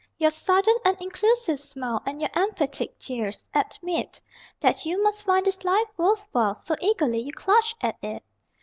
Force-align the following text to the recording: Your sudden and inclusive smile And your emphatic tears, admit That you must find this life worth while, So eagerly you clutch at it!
Your 0.17 0.31
sudden 0.31 0.75
and 0.83 0.99
inclusive 0.99 1.59
smile 1.59 2.01
And 2.07 2.19
your 2.19 2.31
emphatic 2.35 2.97
tears, 2.97 3.47
admit 3.53 4.19
That 4.59 4.83
you 4.83 5.03
must 5.03 5.27
find 5.27 5.45
this 5.45 5.63
life 5.63 5.89
worth 5.95 6.27
while, 6.31 6.55
So 6.55 6.73
eagerly 6.81 7.19
you 7.19 7.31
clutch 7.33 7.75
at 7.81 7.97
it! 8.01 8.23